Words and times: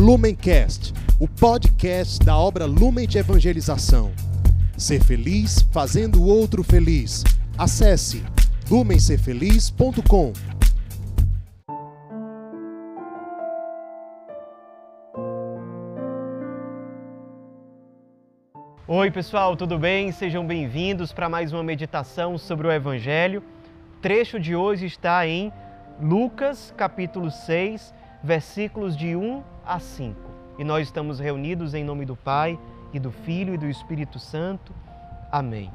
Lumencast, 0.00 0.94
o 1.20 1.28
podcast 1.28 2.24
da 2.24 2.34
obra 2.34 2.64
Lumen 2.64 3.06
de 3.06 3.18
Evangelização. 3.18 4.10
Ser 4.74 5.04
feliz 5.04 5.60
fazendo 5.70 6.22
o 6.22 6.26
outro 6.26 6.64
feliz. 6.64 7.22
Acesse 7.58 8.24
lumencerfeliz.com. 8.70 10.32
Oi, 18.88 19.10
pessoal, 19.10 19.54
tudo 19.54 19.78
bem? 19.78 20.12
Sejam 20.12 20.46
bem-vindos 20.46 21.12
para 21.12 21.28
mais 21.28 21.52
uma 21.52 21.62
meditação 21.62 22.38
sobre 22.38 22.66
o 22.66 22.72
Evangelho. 22.72 23.42
O 23.98 24.00
trecho 24.00 24.40
de 24.40 24.56
hoje 24.56 24.86
está 24.86 25.26
em 25.26 25.52
Lucas, 26.00 26.72
capítulo 26.74 27.30
6, 27.30 27.99
versículos 28.22 28.96
de 28.96 29.16
1 29.16 29.42
a 29.64 29.78
5. 29.78 30.16
E 30.58 30.64
nós 30.64 30.86
estamos 30.86 31.18
reunidos 31.18 31.74
em 31.74 31.84
nome 31.84 32.04
do 32.04 32.14
Pai 32.14 32.58
e 32.92 32.98
do 32.98 33.10
Filho 33.10 33.54
e 33.54 33.58
do 33.58 33.66
Espírito 33.66 34.18
Santo. 34.18 34.72
Amém. 35.30 35.70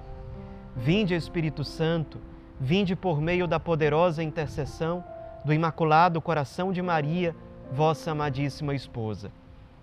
Vinde, 0.76 1.16
Espírito 1.16 1.64
Santo, 1.64 2.20
vinde 2.60 2.96
por 2.96 3.22
meio 3.22 3.48
da 3.48 3.60
poderosa 3.60 4.22
intercessão 4.22 5.04
do 5.44 5.54
Imaculado 5.54 6.22
Coração 6.22 6.72
de 6.72 6.82
Maria, 6.82 7.36
vossa 7.72 8.12
amadíssima 8.12 8.74
esposa. 8.74 9.32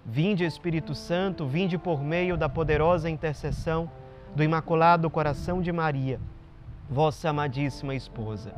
Vinde, 0.04 0.44
Espírito 0.44 0.94
Santo, 0.94 1.46
vinde 1.46 1.78
por 1.78 2.02
meio 2.02 2.36
da 2.36 2.48
poderosa 2.48 3.08
intercessão 3.08 3.90
do 4.34 4.42
Imaculado 4.42 5.08
Coração 5.08 5.62
de 5.62 5.70
Maria, 5.72 6.20
vossa 6.90 7.30
amadíssima 7.30 7.94
esposa. 7.94 8.52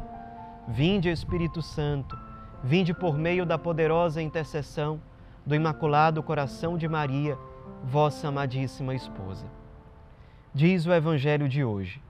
Vinde, 0.67 1.11
Espírito 1.11 1.61
Santo, 1.61 2.19
Vinde 2.67 2.95
por 2.95 3.19
meio 3.19 3.45
da 3.45 3.59
poderosa 3.59 4.23
intercessão 4.23 4.99
do 5.45 5.55
Imaculado 5.55 6.23
Coração 6.23 6.79
de 6.79 6.89
Maria, 6.89 7.37
vossa 7.85 8.29
amadíssima 8.29 8.95
esposa. 8.95 9.45
Diz 10.55 10.87
o 10.87 10.93
Evangelho 10.95 11.47
de 11.47 11.63
hoje. 11.63 12.01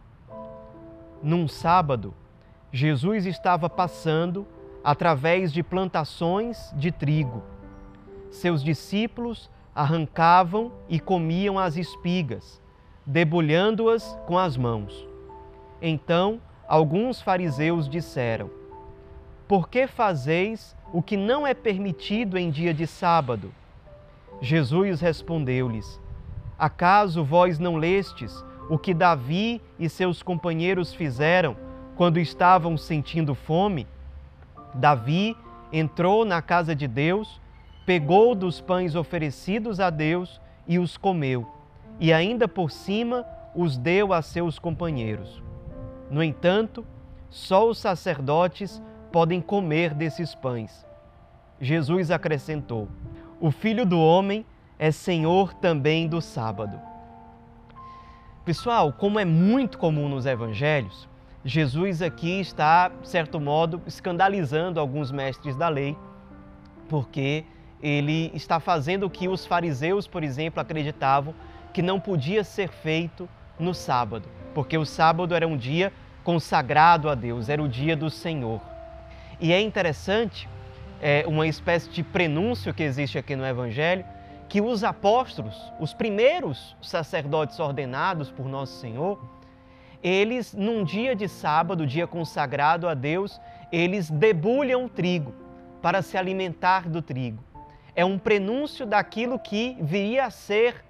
Num 1.20 1.48
sábado, 1.48 2.14
Jesus 2.70 3.26
estava 3.26 3.68
passando 3.68 4.46
através 4.84 5.52
de 5.52 5.60
plantações 5.60 6.72
de 6.76 6.92
trigo. 6.92 7.42
Seus 8.30 8.62
discípulos 8.62 9.50
arrancavam 9.74 10.70
e 10.88 11.00
comiam 11.00 11.58
as 11.58 11.76
espigas, 11.76 12.62
debulhando-as 13.04 14.16
com 14.24 14.38
as 14.38 14.56
mãos. 14.56 15.04
Então, 15.82 16.40
alguns 16.68 17.20
fariseus 17.20 17.88
disseram: 17.88 18.62
por 19.46 19.68
que 19.68 19.86
fazeis 19.86 20.74
o 20.92 21.02
que 21.02 21.16
não 21.16 21.46
é 21.46 21.52
permitido 21.52 22.38
em 22.38 22.50
dia 22.50 22.72
de 22.72 22.86
sábado? 22.86 23.52
Jesus 24.40 25.00
respondeu-lhes: 25.00 26.00
Acaso 26.58 27.24
vós 27.24 27.58
não 27.58 27.76
lestes 27.76 28.44
o 28.70 28.78
que 28.78 28.94
Davi 28.94 29.60
e 29.78 29.88
seus 29.88 30.22
companheiros 30.22 30.94
fizeram 30.94 31.56
quando 31.96 32.18
estavam 32.18 32.76
sentindo 32.76 33.34
fome? 33.34 33.86
Davi 34.74 35.36
entrou 35.72 36.24
na 36.24 36.40
casa 36.40 36.74
de 36.74 36.88
Deus, 36.88 37.40
pegou 37.84 38.34
dos 38.34 38.60
pães 38.60 38.94
oferecidos 38.94 39.78
a 39.78 39.90
Deus 39.90 40.40
e 40.66 40.78
os 40.78 40.96
comeu, 40.96 41.46
e 42.00 42.12
ainda 42.12 42.48
por 42.48 42.70
cima 42.70 43.26
os 43.54 43.76
deu 43.76 44.12
a 44.12 44.22
seus 44.22 44.58
companheiros. 44.58 45.42
No 46.10 46.22
entanto, 46.22 46.84
só 47.28 47.68
os 47.68 47.78
sacerdotes 47.78 48.82
podem 49.14 49.40
comer 49.40 49.94
desses 49.94 50.34
pães. 50.34 50.84
Jesus 51.60 52.10
acrescentou: 52.10 52.88
O 53.40 53.52
filho 53.52 53.86
do 53.86 54.00
homem 54.00 54.44
é 54.76 54.90
senhor 54.90 55.54
também 55.54 56.08
do 56.08 56.20
sábado. 56.20 56.80
Pessoal, 58.44 58.92
como 58.92 59.20
é 59.20 59.24
muito 59.24 59.78
comum 59.78 60.08
nos 60.08 60.26
evangelhos, 60.26 61.08
Jesus 61.44 62.02
aqui 62.02 62.40
está, 62.40 62.88
de 62.88 63.08
certo 63.08 63.38
modo, 63.38 63.80
escandalizando 63.86 64.80
alguns 64.80 65.12
mestres 65.12 65.54
da 65.54 65.68
lei, 65.68 65.96
porque 66.88 67.44
ele 67.80 68.32
está 68.34 68.58
fazendo 68.58 69.06
o 69.06 69.10
que 69.10 69.28
os 69.28 69.46
fariseus, 69.46 70.08
por 70.08 70.24
exemplo, 70.24 70.60
acreditavam 70.60 71.32
que 71.72 71.82
não 71.82 72.00
podia 72.00 72.42
ser 72.42 72.68
feito 72.68 73.28
no 73.60 73.74
sábado, 73.74 74.28
porque 74.52 74.76
o 74.76 74.84
sábado 74.84 75.36
era 75.36 75.46
um 75.46 75.56
dia 75.56 75.92
consagrado 76.24 77.08
a 77.08 77.14
Deus, 77.14 77.48
era 77.48 77.62
o 77.62 77.68
dia 77.68 77.96
do 77.96 78.10
Senhor. 78.10 78.73
E 79.40 79.52
é 79.52 79.60
interessante, 79.60 80.48
é 81.00 81.24
uma 81.26 81.46
espécie 81.46 81.90
de 81.90 82.02
prenúncio 82.02 82.72
que 82.72 82.82
existe 82.82 83.18
aqui 83.18 83.34
no 83.34 83.44
Evangelho, 83.44 84.04
que 84.48 84.60
os 84.60 84.84
apóstolos, 84.84 85.72
os 85.80 85.92
primeiros 85.92 86.76
sacerdotes 86.80 87.58
ordenados 87.58 88.30
por 88.30 88.46
Nosso 88.46 88.78
Senhor, 88.80 89.18
eles, 90.02 90.54
num 90.54 90.84
dia 90.84 91.16
de 91.16 91.26
sábado, 91.28 91.86
dia 91.86 92.06
consagrado 92.06 92.86
a 92.86 92.94
Deus, 92.94 93.40
eles 93.72 94.10
debulham 94.10 94.84
o 94.84 94.88
trigo 94.88 95.34
para 95.80 96.02
se 96.02 96.16
alimentar 96.16 96.88
do 96.88 97.00
trigo. 97.00 97.42
É 97.96 98.04
um 98.04 98.18
prenúncio 98.18 98.84
daquilo 98.84 99.38
que 99.38 99.76
viria 99.80 100.26
a 100.26 100.30
ser 100.30 100.84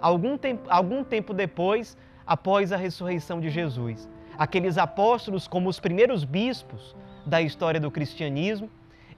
algum 0.00 0.38
tempo, 0.38 0.68
algum 0.70 1.02
tempo 1.02 1.34
depois, 1.34 1.96
após 2.26 2.72
a 2.72 2.76
ressurreição 2.76 3.40
de 3.40 3.50
Jesus. 3.50 4.08
Aqueles 4.38 4.78
apóstolos, 4.78 5.48
como 5.48 5.68
os 5.68 5.80
primeiros 5.80 6.24
bispos, 6.24 6.94
da 7.30 7.40
história 7.40 7.80
do 7.80 7.90
cristianismo, 7.90 8.68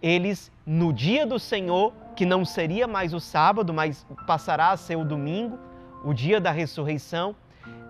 eles, 0.03 0.53
no 0.67 0.93
dia 0.93 1.27
do 1.27 1.39
Senhor, 1.39 1.93
que 2.15 2.27
não 2.27 2.45
seria 2.45 2.87
mais 2.87 3.15
o 3.15 3.19
sábado, 3.19 3.73
mas 3.73 4.07
passará 4.27 4.71
a 4.71 4.77
ser 4.77 4.97
o 4.97 5.05
domingo, 5.05 5.59
o 6.05 6.13
dia 6.13 6.41
da 6.41 6.51
ressurreição, 6.51 7.35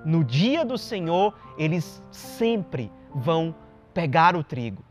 no 0.04 0.22
dia 0.22 0.64
do 0.64 0.78
Senhor, 0.78 1.34
eles 1.58 2.02
sempre 2.10 2.90
vão 3.14 3.54
pegar 3.92 4.36
o 4.36 4.44
trigo. 4.44 4.84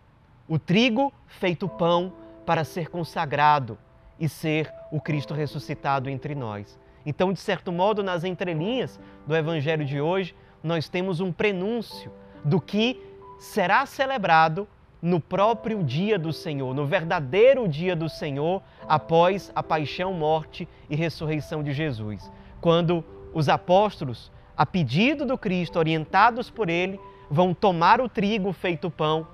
O 0.47 0.59
trigo 0.59 1.13
feito 1.27 1.69
pão 1.69 2.13
para 2.45 2.63
ser 2.63 2.89
consagrado 2.89 3.77
e 4.19 4.27
ser 4.27 4.71
o 4.91 4.99
Cristo 4.99 5.33
ressuscitado 5.33 6.09
entre 6.09 6.35
nós. 6.35 6.77
Então, 7.05 7.31
de 7.31 7.39
certo 7.39 7.71
modo, 7.71 8.03
nas 8.03 8.23
entrelinhas 8.23 8.99
do 9.25 9.35
Evangelho 9.35 9.85
de 9.85 10.01
hoje, 10.01 10.35
nós 10.61 10.89
temos 10.89 11.19
um 11.19 11.31
prenúncio 11.31 12.11
do 12.43 12.59
que 12.59 13.01
será 13.39 13.85
celebrado 13.85 14.67
no 15.01 15.19
próprio 15.19 15.83
dia 15.83 16.19
do 16.19 16.31
Senhor, 16.31 16.75
no 16.75 16.85
verdadeiro 16.85 17.67
dia 17.67 17.95
do 17.95 18.07
Senhor, 18.07 18.61
após 18.87 19.51
a 19.55 19.63
paixão, 19.63 20.13
morte 20.13 20.67
e 20.89 20.95
ressurreição 20.95 21.63
de 21.63 21.73
Jesus. 21.73 22.31
Quando 22.59 23.03
os 23.33 23.49
apóstolos, 23.49 24.31
a 24.55 24.65
pedido 24.65 25.25
do 25.25 25.37
Cristo, 25.37 25.79
orientados 25.79 26.49
por 26.49 26.69
ele, 26.69 26.99
vão 27.29 27.53
tomar 27.53 27.99
o 27.99 28.07
trigo 28.07 28.53
feito 28.53 28.91
pão 28.91 29.27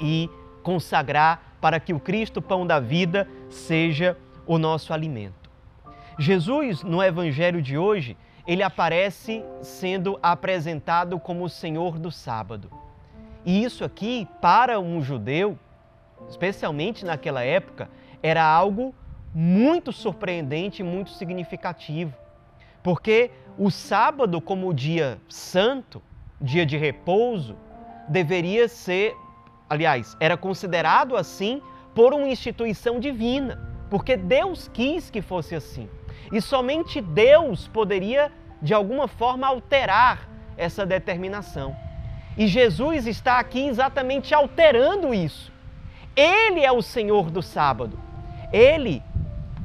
e 0.00 0.30
consagrar 0.62 1.56
para 1.60 1.80
que 1.80 1.92
o 1.92 1.98
Cristo, 1.98 2.40
pão 2.40 2.66
da 2.66 2.78
vida, 2.78 3.26
seja 3.48 4.16
o 4.46 4.58
nosso 4.58 4.92
alimento. 4.92 5.50
Jesus, 6.18 6.82
no 6.82 7.02
evangelho 7.02 7.60
de 7.60 7.76
hoje, 7.76 8.16
ele 8.46 8.62
aparece 8.62 9.42
sendo 9.62 10.18
apresentado 10.22 11.18
como 11.18 11.44
o 11.44 11.48
Senhor 11.48 11.98
do 11.98 12.10
sábado. 12.10 12.70
E 13.44 13.62
isso 13.62 13.84
aqui, 13.84 14.26
para 14.40 14.80
um 14.80 15.02
judeu, 15.02 15.58
especialmente 16.28 17.04
naquela 17.04 17.42
época, 17.42 17.90
era 18.22 18.44
algo 18.44 18.94
muito 19.34 19.92
surpreendente 19.92 20.80
e 20.80 20.84
muito 20.84 21.10
significativo. 21.10 22.14
Porque 22.82 23.30
o 23.58 23.70
sábado, 23.70 24.40
como 24.40 24.72
dia 24.72 25.18
santo, 25.28 26.02
dia 26.40 26.64
de 26.64 26.76
repouso, 26.76 27.56
deveria 28.08 28.68
ser, 28.68 29.14
aliás, 29.68 30.16
era 30.20 30.36
considerado 30.36 31.16
assim 31.16 31.62
por 31.94 32.12
uma 32.12 32.28
instituição 32.28 32.98
divina, 32.98 33.60
porque 33.90 34.16
Deus 34.16 34.68
quis 34.72 35.10
que 35.10 35.22
fosse 35.22 35.54
assim. 35.54 35.88
E 36.32 36.40
somente 36.40 37.00
Deus 37.00 37.68
poderia, 37.68 38.32
de 38.60 38.74
alguma 38.74 39.06
forma, 39.06 39.46
alterar 39.46 40.28
essa 40.56 40.84
determinação. 40.84 41.76
E 42.36 42.46
Jesus 42.46 43.06
está 43.06 43.38
aqui 43.38 43.66
exatamente 43.66 44.34
alterando 44.34 45.14
isso. 45.14 45.52
Ele 46.16 46.60
é 46.60 46.72
o 46.72 46.82
Senhor 46.82 47.30
do 47.30 47.42
sábado. 47.42 47.98
Ele, 48.52 49.02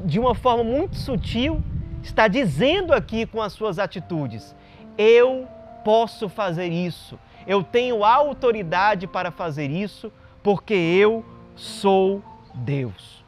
de 0.04 0.20
uma 0.20 0.36
forma 0.36 0.64
muito 0.64 0.96
sutil, 0.96 1.62
está 2.02 2.28
dizendo 2.28 2.94
aqui 2.94 3.26
com 3.26 3.42
as 3.42 3.54
suas 3.54 3.80
atitudes: 3.80 4.56
Eu 4.98 5.48
posso 5.84 6.30
fazer 6.30 6.68
isso. 6.68 7.20
Eu 7.48 7.64
tenho 7.64 8.04
autoridade 8.04 9.08
para 9.08 9.32
fazer 9.32 9.72
isso, 9.72 10.12
porque 10.44 10.74
eu 10.74 11.26
sou 11.56 12.22
Deus. 12.54 13.24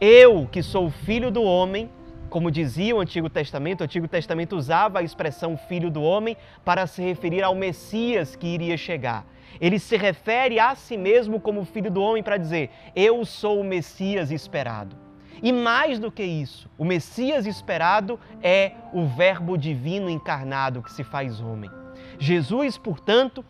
Eu, 0.00 0.46
que 0.50 0.62
sou 0.62 0.90
filho 0.90 1.30
do 1.30 1.42
homem, 1.42 1.88
como 2.28 2.50
dizia 2.50 2.94
o 2.94 3.00
Antigo 3.00 3.30
Testamento, 3.30 3.80
o 3.80 3.84
Antigo 3.84 4.08
Testamento 4.08 4.56
usava 4.56 4.98
a 4.98 5.02
expressão 5.02 5.56
filho 5.56 5.90
do 5.90 6.02
homem 6.02 6.36
para 6.64 6.86
se 6.86 7.02
referir 7.02 7.42
ao 7.42 7.54
Messias 7.54 8.36
que 8.36 8.46
iria 8.46 8.76
chegar. 8.76 9.24
Ele 9.60 9.78
se 9.78 9.96
refere 9.96 10.58
a 10.58 10.74
si 10.74 10.96
mesmo 10.96 11.40
como 11.40 11.64
filho 11.64 11.90
do 11.90 12.02
homem 12.02 12.22
para 12.22 12.36
dizer: 12.36 12.70
Eu 12.94 13.24
sou 13.24 13.60
o 13.60 13.64
Messias 13.64 14.30
esperado. 14.30 14.96
E 15.42 15.52
mais 15.52 15.98
do 15.98 16.10
que 16.10 16.22
isso, 16.22 16.68
o 16.78 16.84
Messias 16.84 17.46
esperado 17.46 18.18
é 18.42 18.72
o 18.92 19.06
Verbo 19.06 19.56
divino 19.56 20.08
encarnado 20.08 20.82
que 20.82 20.92
se 20.92 21.04
faz 21.04 21.40
homem. 21.40 21.70
Jesus, 22.18 22.78
portanto, 22.78 23.44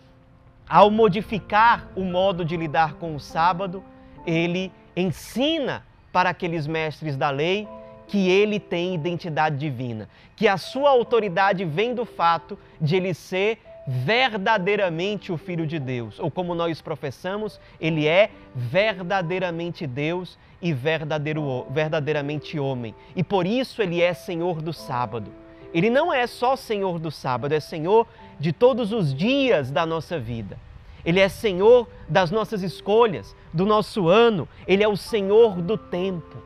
ao 0.69 0.91
modificar 0.91 1.89
o 1.95 2.03
modo 2.03 2.45
de 2.45 2.57
lidar 2.57 2.95
com 2.95 3.15
o 3.15 3.21
sábado, 3.21 3.85
ele 4.27 4.73
ensina 4.97 5.85
para 6.13 6.31
aqueles 6.31 6.67
mestres 6.67 7.17
da 7.17 7.31
lei 7.31 7.69
que 8.07 8.29
ele 8.29 8.61
tem 8.61 8.95
identidade 8.95 9.57
divina, 9.57 10.09
que 10.35 10.47
a 10.47 10.57
sua 10.57 10.91
autoridade 10.91 11.65
vem 11.65 11.95
do 11.95 12.05
fato 12.05 12.59
de 12.81 12.97
ele 12.97 13.15
ser 13.15 13.59
verdadeiramente 13.87 15.31
o 15.31 15.37
Filho 15.37 15.67
de 15.67 15.79
Deus, 15.79 16.19
ou 16.19 16.31
como 16.31 16.55
nós 16.55 16.83
professamos, 16.83 17.61
ele 17.81 18.07
é 18.07 18.31
verdadeiramente 18.55 19.87
Deus 19.87 20.37
e 20.61 20.73
verdadeiro, 20.73 21.67
verdadeiramente 21.71 22.59
homem. 22.59 22.95
E 23.15 23.23
por 23.23 23.47
isso 23.47 23.81
ele 23.81 24.03
é 24.03 24.13
Senhor 24.13 24.61
do 24.61 24.73
sábado. 24.73 25.31
Ele 25.73 25.91
não 25.91 26.13
é 26.13 26.27
só 26.27 26.57
Senhor 26.57 26.99
do 26.99 27.11
sábado, 27.11 27.53
é 27.53 27.61
Senhor 27.61 28.09
de 28.41 28.53
todos 28.53 28.93
os 28.93 29.15
dias 29.15 29.71
da 29.71 29.87
nossa 29.87 30.19
vida. 30.19 30.59
Ele 31.05 31.21
é 31.21 31.29
Senhor 31.29 31.89
das 32.09 32.33
nossas 32.33 32.63
escolhas, 32.63 33.37
do 33.53 33.65
nosso 33.65 34.09
ano, 34.09 34.49
ele 34.67 34.83
é 34.83 34.89
o 34.89 34.97
Senhor 34.97 35.63
do 35.63 35.79
tempo. 35.79 36.37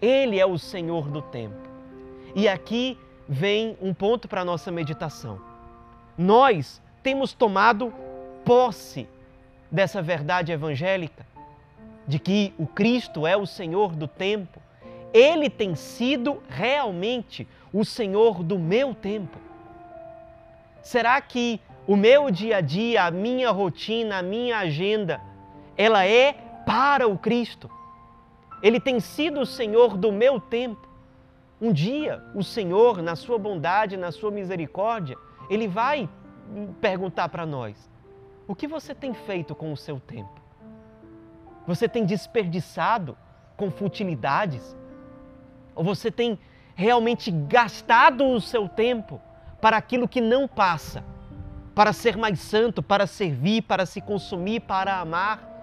Ele 0.00 0.38
é 0.38 0.46
o 0.46 0.58
Senhor 0.58 1.08
do 1.08 1.22
tempo. 1.22 1.56
E 2.34 2.48
aqui 2.48 2.98
vem 3.28 3.76
um 3.80 3.94
ponto 3.94 4.28
para 4.28 4.42
a 4.42 4.44
nossa 4.44 4.70
meditação. 4.70 5.40
Nós 6.16 6.80
temos 7.02 7.32
tomado 7.32 7.92
posse 8.44 9.08
dessa 9.70 10.00
verdade 10.00 10.52
evangélica, 10.52 11.26
de 12.06 12.18
que 12.18 12.54
o 12.58 12.66
Cristo 12.66 13.26
é 13.26 13.36
o 13.36 13.46
Senhor 13.46 13.94
do 13.94 14.06
tempo. 14.06 14.60
Ele 15.12 15.48
tem 15.48 15.74
sido 15.74 16.42
realmente 16.48 17.48
o 17.72 17.84
Senhor 17.84 18.42
do 18.42 18.58
meu 18.58 18.94
tempo. 18.94 19.38
Será 20.82 21.20
que 21.20 21.60
o 21.86 21.96
meu 21.96 22.30
dia 22.30 22.58
a 22.58 22.60
dia, 22.60 23.04
a 23.04 23.10
minha 23.10 23.50
rotina, 23.50 24.18
a 24.18 24.22
minha 24.22 24.58
agenda, 24.58 25.20
ela 25.76 26.04
é 26.04 26.32
para 26.64 27.08
o 27.08 27.18
Cristo? 27.18 27.70
Ele 28.62 28.80
tem 28.80 29.00
sido 29.00 29.40
o 29.40 29.46
Senhor 29.46 29.96
do 29.96 30.10
meu 30.10 30.40
tempo. 30.40 30.88
Um 31.60 31.72
dia, 31.72 32.22
o 32.34 32.42
Senhor, 32.42 33.02
na 33.02 33.16
sua 33.16 33.38
bondade, 33.38 33.96
na 33.96 34.12
sua 34.12 34.30
misericórdia, 34.30 35.16
ele 35.48 35.66
vai 35.66 36.08
perguntar 36.80 37.28
para 37.28 37.46
nós: 37.46 37.90
o 38.46 38.54
que 38.54 38.66
você 38.66 38.94
tem 38.94 39.14
feito 39.14 39.54
com 39.54 39.72
o 39.72 39.76
seu 39.76 39.98
tempo? 39.98 40.40
Você 41.66 41.88
tem 41.88 42.04
desperdiçado 42.04 43.16
com 43.56 43.70
futilidades? 43.70 44.76
Ou 45.74 45.82
você 45.82 46.10
tem 46.10 46.38
realmente 46.74 47.30
gastado 47.30 48.24
o 48.24 48.40
seu 48.40 48.68
tempo 48.68 49.20
para 49.60 49.76
aquilo 49.76 50.06
que 50.06 50.20
não 50.20 50.46
passa? 50.46 51.02
Para 51.74 51.92
ser 51.92 52.16
mais 52.16 52.38
santo, 52.38 52.82
para 52.82 53.06
servir, 53.06 53.62
para 53.62 53.84
se 53.84 54.00
consumir, 54.00 54.60
para 54.60 55.00
amar? 55.00 55.55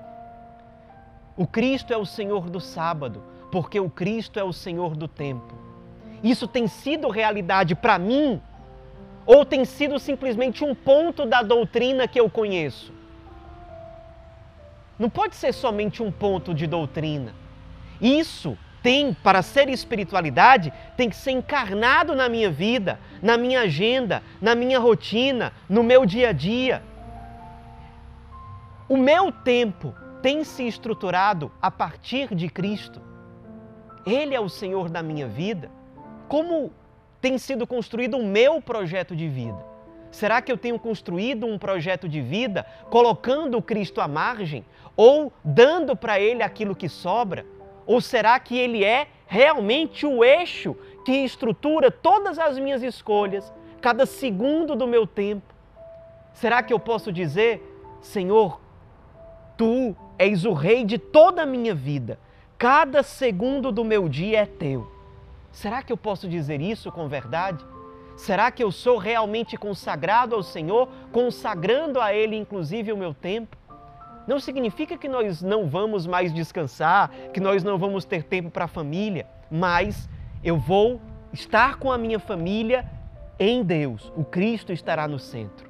O 1.35 1.47
Cristo 1.47 1.91
é 1.91 1.97
o 1.97 2.06
Senhor 2.06 2.50
do 2.50 2.59
sábado, 2.59 3.24
porque 3.51 3.80
o 3.80 3.89
Cristo 3.89 4.39
é 4.39 4.44
o 4.44 4.53
Senhor 4.53 4.95
do 4.95 5.07
tempo. 5.07 5.56
Isso 6.24 6.47
tem 6.47 6.68
sido 6.68 7.09
realidade 7.09 7.75
para 7.75 7.97
mim 7.97 8.41
ou 9.25 9.45
tem 9.45 9.65
sido 9.65 10.00
simplesmente 10.00 10.63
um 10.63 10.75
ponto 10.75 11.25
da 11.25 11.41
doutrina 11.41 12.07
que 12.07 12.19
eu 12.19 12.30
conheço? 12.30 12.94
Não 15.00 15.09
pode 15.09 15.35
ser 15.35 15.53
somente 15.53 16.03
um 16.03 16.12
ponto 16.12 16.53
de 16.53 16.68
doutrina. 16.68 17.33
Isso 18.00 18.57
tem, 18.83 19.13
para 19.13 19.41
ser 19.41 19.69
espiritualidade, 19.69 20.71
tem 20.95 21.09
que 21.09 21.15
ser 21.15 21.31
encarnado 21.31 22.13
na 22.13 22.30
minha 22.30 22.51
vida, 22.51 23.00
na 23.21 23.38
minha 23.38 23.62
agenda, 23.62 24.21
na 24.41 24.53
minha 24.53 24.77
rotina, 24.77 25.51
no 25.68 25.81
meu 25.81 26.06
dia 26.06 26.30
a 26.30 26.31
dia. 26.33 26.83
O 28.88 28.97
meu 28.97 29.31
tempo 29.31 29.95
tem 30.24 30.46
se 30.46 30.66
estruturado 30.66 31.52
a 31.62 31.70
partir 31.70 32.34
de 32.34 32.50
Cristo. 32.50 33.02
Ele 34.06 34.34
é 34.34 34.40
o 34.40 34.48
Senhor 34.48 34.90
da 34.90 35.04
minha 35.04 35.28
vida. 35.28 35.70
Como 36.30 36.72
tem 37.20 37.38
sido 37.38 37.68
construído 37.68 38.18
o 38.18 38.25
meu 38.25 38.62
projeto 38.62 39.18
de 39.18 39.28
vida? 39.28 39.64
Será 40.12 40.42
que 40.42 40.50
eu 40.50 40.58
tenho 40.58 40.80
construído 40.80 41.46
um 41.46 41.60
projeto 41.60 42.08
de 42.08 42.22
vida 42.22 42.66
colocando 42.90 43.62
Cristo 43.62 44.00
à 44.00 44.08
margem 44.08 44.64
ou 44.96 45.34
dando 45.44 45.94
para 45.94 46.18
ele 46.22 46.42
aquilo 46.42 46.74
que 46.74 46.88
sobra? 46.88 47.46
Ou 47.86 48.00
será 48.00 48.40
que 48.40 48.58
ele 48.58 48.81
é 48.81 49.08
realmente 49.28 50.06
o 50.06 50.24
eixo 50.24 50.74
que 51.04 51.12
estrutura 51.12 51.92
todas 51.92 52.40
as 52.40 52.58
minhas 52.58 52.81
escolhas, 52.81 53.52
cada 53.81 54.06
segundo 54.06 54.74
do 54.74 54.88
meu 54.88 55.06
tempo? 55.06 55.54
Será 56.34 56.64
que 56.64 56.72
eu 56.72 56.80
posso 56.80 57.12
dizer, 57.12 57.62
Senhor, 58.02 58.62
tu 59.58 59.94
és 60.18 60.45
o 60.45 60.54
rei 60.54 60.83
de 60.86 60.98
toda 60.98 61.44
a 61.44 61.45
minha 61.45 61.74
vida. 61.74 62.19
Cada 62.57 63.04
segundo 63.04 63.71
do 63.71 63.83
meu 63.83 64.07
dia 64.07 64.39
é 64.39 64.45
teu. 64.45 64.92
Será 65.51 65.83
que 65.83 65.92
eu 65.92 65.98
posso 65.98 66.27
dizer 66.27 66.62
isso 66.62 66.92
com 66.92 67.07
verdade? 67.07 67.63
Será 68.15 68.51
que 68.51 68.63
eu 68.63 68.71
sou 68.71 68.98
realmente 68.98 69.57
consagrado 69.57 70.36
ao 70.36 70.44
Senhor, 70.44 70.88
consagrando 71.12 72.00
a 72.00 72.13
Ele 72.13 72.36
inclusive 72.36 72.92
o 72.92 72.98
meu 72.98 73.13
tempo? 73.13 73.57
Não 74.27 74.39
significa 74.39 74.98
que 74.98 75.10
nós 75.10 75.42
não 75.42 75.68
vamos 75.68 76.07
mais 76.07 76.33
descansar, 76.33 77.09
que 77.33 77.39
nós 77.39 77.63
não 77.63 77.77
vamos 77.77 78.06
ter 78.06 78.24
tempo 78.24 78.50
para 78.50 78.66
a 78.66 78.69
família, 78.69 79.27
mas 79.51 80.07
eu 80.44 80.57
vou 80.57 81.01
estar 81.33 81.77
com 81.77 81.92
a 81.92 81.98
minha 81.98 82.19
família 82.19 82.89
em 83.38 83.63
Deus. 83.63 84.12
O 84.16 84.24
Cristo 84.24 84.71
estará 84.71 85.07
no 85.07 85.19
centro. 85.19 85.69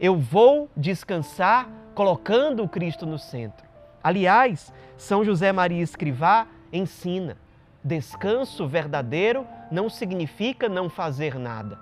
Eu 0.00 0.16
vou 0.16 0.68
descansar 0.76 1.68
colocando 1.94 2.64
o 2.64 2.68
Cristo 2.68 3.06
no 3.06 3.18
centro. 3.18 3.71
Aliás, 4.02 4.72
São 4.96 5.24
José 5.24 5.52
Maria 5.52 5.82
Escrivá 5.82 6.46
ensina: 6.72 7.36
descanso 7.84 8.66
verdadeiro 8.66 9.46
não 9.70 9.88
significa 9.88 10.68
não 10.68 10.90
fazer 10.90 11.38
nada. 11.38 11.78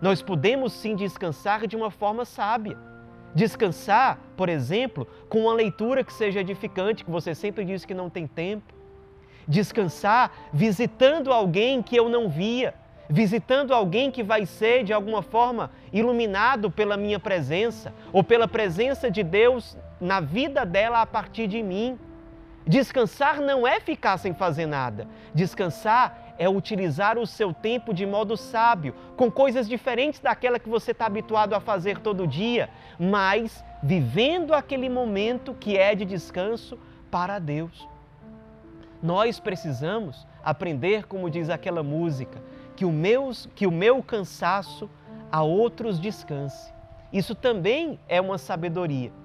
Nós 0.00 0.20
podemos 0.20 0.72
sim 0.72 0.96
descansar 0.96 1.66
de 1.66 1.76
uma 1.76 1.90
forma 1.90 2.24
sábia. 2.24 2.76
Descansar, 3.34 4.18
por 4.36 4.48
exemplo, 4.48 5.06
com 5.28 5.42
uma 5.42 5.54
leitura 5.54 6.04
que 6.04 6.12
seja 6.12 6.40
edificante, 6.40 7.04
que 7.04 7.10
você 7.10 7.34
sempre 7.34 7.64
diz 7.64 7.84
que 7.84 7.94
não 7.94 8.10
tem 8.10 8.26
tempo. 8.26 8.74
Descansar 9.48 10.30
visitando 10.52 11.32
alguém 11.32 11.82
que 11.82 11.96
eu 11.96 12.08
não 12.08 12.28
via, 12.28 12.74
visitando 13.08 13.72
alguém 13.72 14.10
que 14.10 14.22
vai 14.22 14.44
ser 14.44 14.84
de 14.84 14.92
alguma 14.92 15.22
forma 15.22 15.70
iluminado 15.92 16.70
pela 16.70 16.96
minha 16.96 17.18
presença 17.18 17.92
ou 18.12 18.22
pela 18.22 18.46
presença 18.46 19.10
de 19.10 19.22
Deus 19.22 19.76
na 20.02 20.18
vida 20.18 20.66
dela 20.66 21.00
a 21.00 21.06
partir 21.06 21.46
de 21.46 21.62
mim. 21.62 21.96
Descansar 22.66 23.40
não 23.40 23.66
é 23.66 23.78
ficar 23.78 24.18
sem 24.18 24.34
fazer 24.34 24.66
nada. 24.66 25.06
Descansar 25.32 26.34
é 26.36 26.48
utilizar 26.48 27.18
o 27.18 27.26
seu 27.26 27.54
tempo 27.54 27.94
de 27.94 28.04
modo 28.04 28.36
sábio, 28.36 28.94
com 29.16 29.30
coisas 29.30 29.68
diferentes 29.68 30.18
daquela 30.18 30.58
que 30.58 30.68
você 30.68 30.90
está 30.90 31.06
habituado 31.06 31.54
a 31.54 31.60
fazer 31.60 31.98
todo 31.98 32.26
dia, 32.26 32.68
mas 32.98 33.64
vivendo 33.80 34.52
aquele 34.52 34.88
momento 34.88 35.54
que 35.54 35.78
é 35.78 35.94
de 35.94 36.04
descanso 36.04 36.76
para 37.08 37.38
Deus. 37.38 37.88
Nós 39.00 39.38
precisamos 39.38 40.26
aprender, 40.42 41.06
como 41.06 41.30
diz 41.30 41.48
aquela 41.48 41.82
música, 41.82 42.42
que 42.74 42.84
o, 42.84 42.92
que 43.54 43.66
o 43.66 43.72
meu 43.72 44.02
cansaço 44.02 44.90
a 45.30 45.42
outros 45.42 46.00
descanse. 46.00 46.72
Isso 47.12 47.34
também 47.34 48.00
é 48.08 48.20
uma 48.20 48.38
sabedoria. 48.38 49.21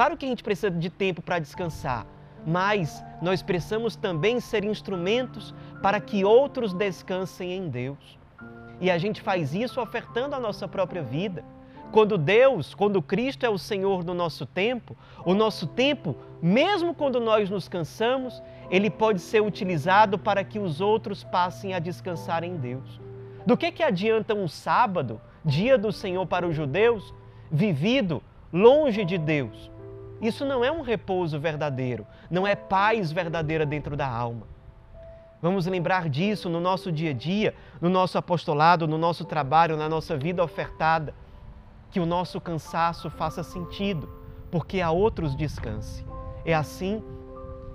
Claro 0.00 0.16
que 0.16 0.24
a 0.24 0.28
gente 0.30 0.42
precisa 0.42 0.70
de 0.70 0.88
tempo 0.88 1.20
para 1.20 1.38
descansar, 1.38 2.06
mas 2.46 3.04
nós 3.20 3.42
precisamos 3.42 3.96
também 3.96 4.40
ser 4.40 4.64
instrumentos 4.64 5.54
para 5.82 6.00
que 6.00 6.24
outros 6.24 6.72
descansem 6.72 7.52
em 7.52 7.68
Deus. 7.68 8.18
E 8.80 8.90
a 8.90 8.96
gente 8.96 9.20
faz 9.20 9.54
isso 9.54 9.78
ofertando 9.78 10.34
a 10.34 10.40
nossa 10.40 10.66
própria 10.66 11.02
vida. 11.02 11.44
Quando 11.92 12.16
Deus, 12.16 12.74
quando 12.74 13.02
Cristo 13.02 13.44
é 13.44 13.50
o 13.50 13.58
Senhor 13.58 14.02
do 14.02 14.14
nosso 14.14 14.46
tempo, 14.46 14.96
o 15.22 15.34
nosso 15.34 15.66
tempo, 15.66 16.16
mesmo 16.40 16.94
quando 16.94 17.20
nós 17.20 17.50
nos 17.50 17.68
cansamos, 17.68 18.42
ele 18.70 18.88
pode 18.88 19.20
ser 19.20 19.42
utilizado 19.42 20.18
para 20.18 20.42
que 20.42 20.58
os 20.58 20.80
outros 20.80 21.22
passem 21.24 21.74
a 21.74 21.78
descansar 21.78 22.42
em 22.42 22.56
Deus. 22.56 22.98
Do 23.44 23.54
que, 23.54 23.70
que 23.70 23.82
adianta 23.82 24.32
um 24.32 24.48
sábado, 24.48 25.20
dia 25.44 25.76
do 25.76 25.92
Senhor 25.92 26.24
para 26.24 26.48
os 26.48 26.56
judeus, 26.56 27.12
vivido 27.52 28.22
longe 28.50 29.04
de 29.04 29.18
Deus? 29.18 29.69
Isso 30.20 30.44
não 30.44 30.64
é 30.64 30.70
um 30.70 30.82
repouso 30.82 31.38
verdadeiro, 31.38 32.06
não 32.30 32.46
é 32.46 32.54
paz 32.54 33.10
verdadeira 33.10 33.64
dentro 33.64 33.96
da 33.96 34.08
alma. 34.08 34.46
Vamos 35.40 35.66
lembrar 35.66 36.08
disso 36.08 36.50
no 36.50 36.60
nosso 36.60 36.92
dia 36.92 37.10
a 37.10 37.14
dia, 37.14 37.54
no 37.80 37.88
nosso 37.88 38.18
apostolado, 38.18 38.86
no 38.86 38.98
nosso 38.98 39.24
trabalho, 39.24 39.76
na 39.76 39.88
nossa 39.88 40.16
vida 40.16 40.44
ofertada 40.44 41.14
que 41.90 41.98
o 41.98 42.06
nosso 42.06 42.40
cansaço 42.40 43.10
faça 43.10 43.42
sentido, 43.42 44.08
porque 44.50 44.80
a 44.80 44.90
outros 44.90 45.34
descanse. 45.34 46.04
É 46.44 46.54
assim 46.54 47.02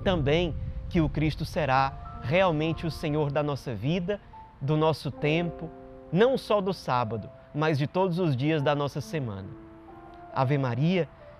também 0.04 0.56
que 0.90 1.02
o 1.02 1.10
Cristo 1.10 1.44
será 1.44 2.20
realmente 2.22 2.86
o 2.86 2.92
Senhor 2.92 3.32
da 3.32 3.44
nossa 3.44 3.74
vida, 3.74 4.22
do 4.62 4.78
nosso 4.78 5.12
tempo, 5.12 5.70
não 6.12 6.38
só 6.38 6.62
do 6.62 6.74
sábado, 6.74 7.30
mas 7.54 7.78
de 7.78 7.88
todos 7.88 8.20
os 8.20 8.36
dias 8.36 8.62
da 8.62 8.74
nossa 8.74 9.02
semana. 9.02 9.50
Ave 10.34 10.58
Maria, 10.58 11.10